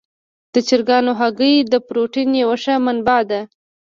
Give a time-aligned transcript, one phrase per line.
[0.53, 3.41] د چرګانو هګۍ د پروټین یوه ښه منبع ده.